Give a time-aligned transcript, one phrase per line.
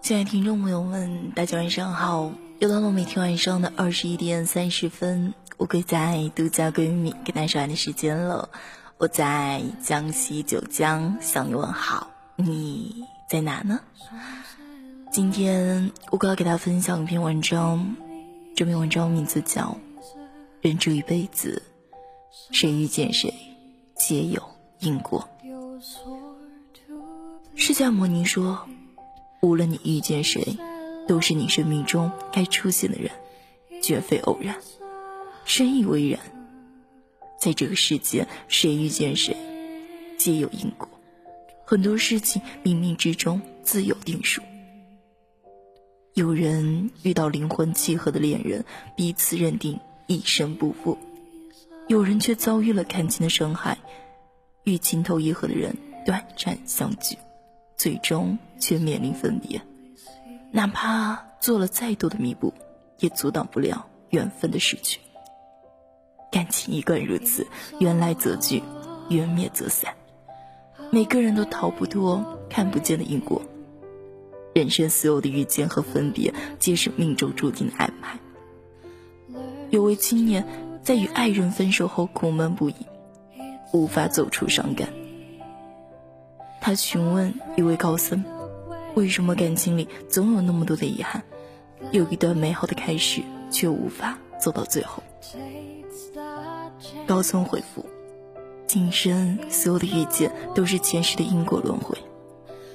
[0.00, 2.32] 亲爱的听众朋友们，大家晚上好！
[2.60, 8.48] 又到了每天晚上的二十一点三十分，我跪在独家闺蜜跟大家说完的时间了。
[8.96, 13.80] 我在江西九江向你问好，你在哪呢？
[15.12, 17.94] 今天我要给大家分享一篇文章，
[18.56, 19.76] 这篇文章名字叫
[20.62, 21.62] 《人这一辈子，
[22.50, 23.34] 谁遇见谁，
[23.96, 24.42] 皆有
[24.80, 25.28] 因果》。
[27.54, 28.66] 释迦牟尼说。
[29.40, 30.56] 无论你遇见谁，
[31.06, 33.10] 都是你生命中该出现的人，
[33.82, 34.56] 绝非偶然。
[35.44, 36.20] 深以为然。
[37.38, 39.36] 在这个世界，谁遇见谁，
[40.18, 40.88] 皆有因果。
[41.64, 44.42] 很多事情冥冥之中自有定数。
[46.14, 48.64] 有人遇到灵魂契合的恋人，
[48.96, 50.98] 彼此认定一生不负；
[51.86, 53.78] 有人却遭遇了感情的伤害，
[54.64, 57.16] 与情投意合的人短暂相聚。
[57.78, 59.62] 最终却面临分别，
[60.50, 62.52] 哪怕做了再多的弥补，
[62.98, 64.98] 也阻挡不了缘分的逝去。
[66.30, 67.46] 感情一贯如此，
[67.78, 68.62] 缘来则聚，
[69.08, 69.94] 缘灭则散。
[70.90, 73.40] 每个人都逃不脱看不见的因果。
[74.54, 78.18] 人生所有的遇见和分别，皆是命中注定的安排。
[79.70, 80.44] 有位青年
[80.82, 82.74] 在与爱人分手后苦闷不已，
[83.72, 84.88] 无法走出伤感。
[86.60, 88.24] 他询问一位高僧
[88.94, 91.22] ：“为什么感情里总有那么多的遗憾？
[91.92, 95.02] 有一段美好的开始，却无法走到最后？”
[97.06, 97.86] 高僧回复
[98.66, 101.96] ：“今生所有的遇见，都是前世的因果轮回。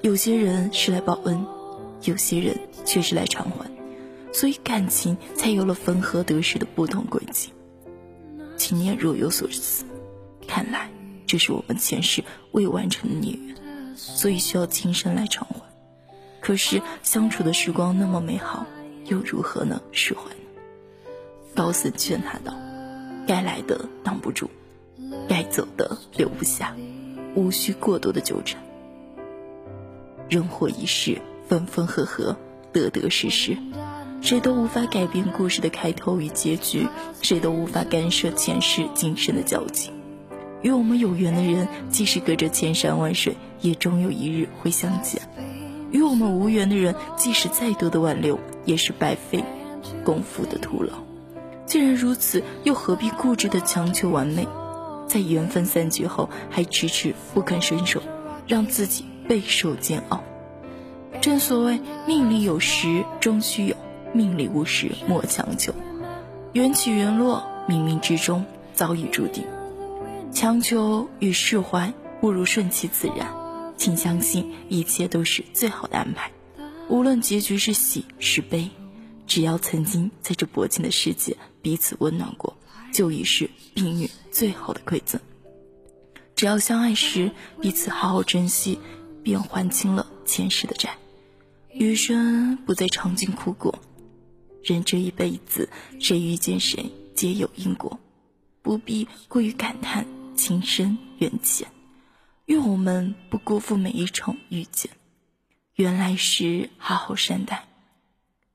[0.00, 1.44] 有些人是来报恩，
[2.04, 3.70] 有些人却是来偿还，
[4.32, 7.52] 所以感情才有了分合得失的不同轨迹。
[8.56, 9.84] 青年若有所思，
[10.46, 10.88] 看来
[11.26, 13.54] 这是我们前世未完成的孽缘。”
[14.04, 15.62] 所以需要今生来偿还，
[16.40, 18.66] 可是相处的时光那么美好，
[19.06, 20.36] 又如何能释怀呢？
[21.54, 22.52] 高僧劝他道
[23.28, 24.50] ：“该来的挡不住，
[25.28, 26.74] 该走的留不下，
[27.36, 28.60] 无需过多的纠缠。
[30.28, 32.36] 人活一世，分分合合，
[32.72, 33.56] 得得失失，
[34.20, 36.88] 谁都无法改变故事的开头与结局，
[37.20, 39.92] 谁都无法干涉前世今生的交集。”
[40.62, 45.20] 与我们有缘的人，即使隔着千山万水，也终有一日会相见；
[45.90, 49.44] 与我们无缘的人，即使再多的挽留，也是白费
[50.04, 50.92] 功夫的徒劳。
[51.66, 54.46] 既然如此，又何必固执的强求完美，
[55.08, 58.00] 在缘分散去后还迟迟不肯伸手，
[58.46, 60.22] 让自己备受煎熬？
[61.20, 63.76] 正所谓，命里有时终须有，
[64.12, 65.72] 命里无时莫强求。
[66.52, 68.44] 缘起缘落，冥冥之中
[68.74, 69.44] 早已注定。
[70.32, 73.32] 强求与释怀，不如顺其自然。
[73.76, 76.30] 请相信，一切都是最好的安排。
[76.88, 78.70] 无论结局是喜是悲，
[79.26, 82.56] 只要曾经在这薄情的世界彼此温暖过，
[82.92, 85.20] 就已是命运最好的馈赠。
[86.34, 88.78] 只要相爱时彼此好好珍惜，
[89.22, 90.96] 便还清了前世的债，
[91.72, 93.78] 余生不再尝尽苦果。
[94.62, 95.68] 人这一辈子，
[96.00, 97.98] 谁遇见谁，皆有因果，
[98.62, 100.06] 不必过于感叹。
[100.42, 101.68] 情深缘浅，
[102.46, 104.90] 愿我们不辜负每一场遇见。
[105.76, 107.68] 缘来时好好善待，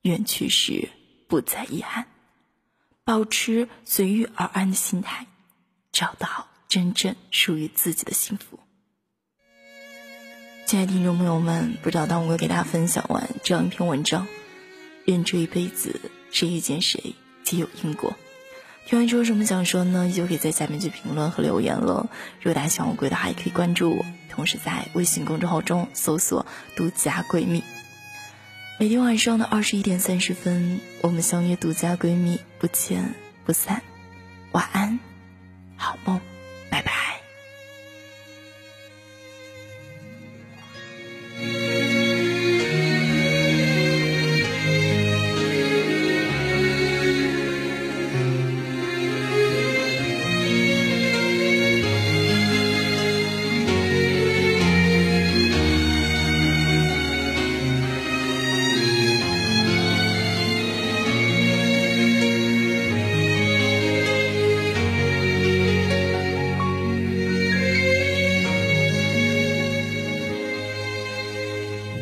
[0.00, 0.88] 缘去时
[1.28, 2.06] 不再遗憾。
[3.04, 5.26] 保持随遇而安的心态，
[5.92, 8.58] 找到真正属于自己的幸福。
[10.64, 14.26] 亲爱的听众朋友们，不知道当我给大家分享完这样一篇文章，
[15.04, 18.16] 人这一辈子，谁遇见谁，皆有因果。
[18.86, 20.12] 听完之后什么想说呢？
[20.14, 22.10] 就可以在下面去评论和留言了。
[22.40, 26.44] 如果大家喜欢我的话，也可以关注我，同时在微信公众号中搜索
[26.76, 27.64] “独家闺蜜”。
[28.78, 33.14] 每天晚上的二十一点三十分，我们相约“独家闺蜜”，不见
[33.46, 33.82] 不散。
[34.52, 34.98] 晚安，
[35.76, 36.20] 好梦，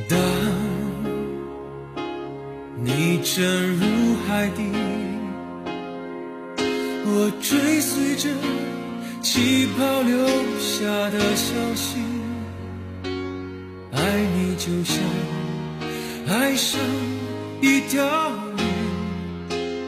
[0.08, 0.18] 当
[2.84, 4.62] 你沉入海底，
[7.04, 8.28] 我追随着
[9.20, 10.26] 气泡留
[10.58, 11.98] 下的消息，
[13.92, 13.98] 爱
[14.36, 14.98] 你就像
[16.28, 16.80] 爱上
[17.60, 18.60] 一条鱼，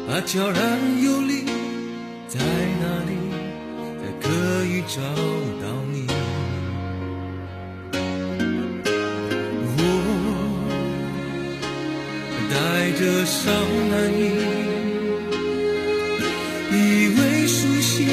[0.08, 1.44] 它悄然游离。
[2.26, 3.12] 在哪里
[4.00, 5.00] 才可以找
[5.62, 6.06] 到你？
[12.84, 13.50] 带着伤
[13.88, 14.20] 了你，
[16.70, 16.76] 以
[17.16, 18.04] 为熟悉，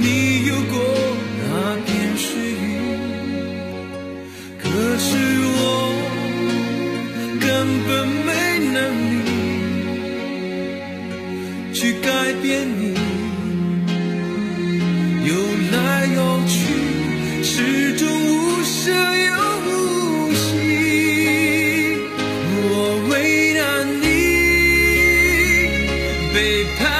[0.00, 0.74] 你有过
[1.38, 1.46] 那
[1.86, 1.86] 片
[2.18, 2.64] 水域，
[4.60, 4.68] 可
[4.98, 5.06] 是
[5.54, 5.60] 我
[7.38, 7.46] 根
[7.86, 7.88] 本
[8.26, 8.28] 没
[8.74, 8.76] 能
[9.24, 9.26] 力
[11.72, 12.10] 去改
[12.42, 12.82] 变你，
[15.28, 15.30] 游
[15.70, 15.76] 来
[16.12, 16.18] 游
[16.48, 16.58] 去，
[17.44, 17.54] 始
[17.96, 18.34] 终无
[18.64, 18.82] 声
[19.28, 19.45] 有。
[26.36, 26.95] baby.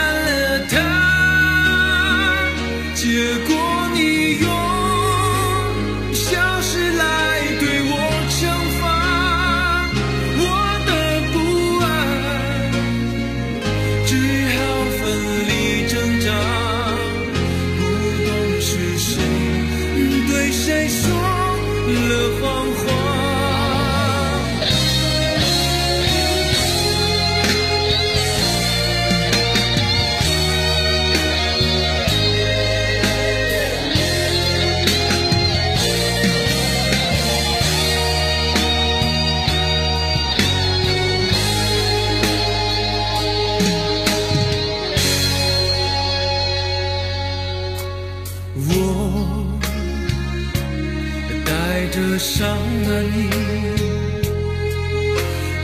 [52.36, 53.16] 伤了你，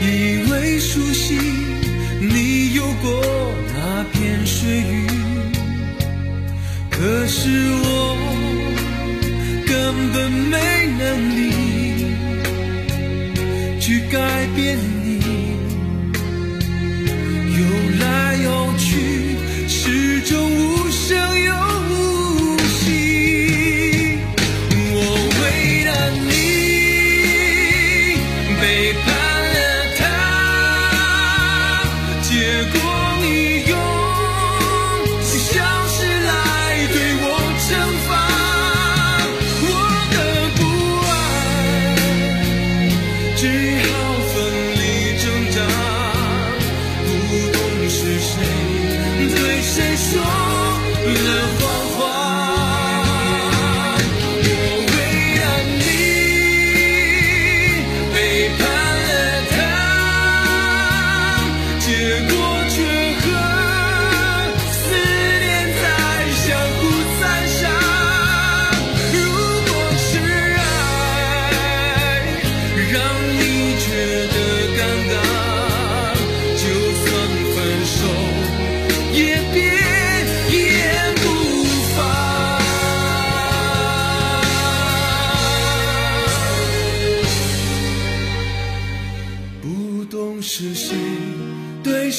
[0.01, 0.07] 以
[0.49, 1.37] 为熟悉，
[2.19, 3.21] 你有过
[3.75, 5.05] 那片水域，
[6.89, 7.47] 可是
[7.83, 8.17] 我
[9.67, 10.57] 根本没
[10.97, 11.03] 能
[11.37, 11.41] 力
[13.79, 14.17] 去改
[14.55, 15.02] 变你。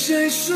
[0.07, 0.54] 谁说？